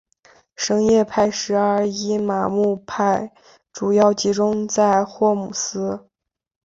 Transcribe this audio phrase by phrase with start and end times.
[0.55, 3.31] 什叶派十二伊玛目派
[3.71, 6.09] 主要集中在霍姆斯。